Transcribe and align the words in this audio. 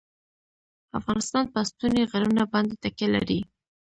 افغانستان 0.99 1.45
په 1.53 1.59
ستوني 1.69 2.01
غرونه 2.11 2.43
باندې 2.53 2.75
تکیه 2.83 3.07
لري. 3.15 3.39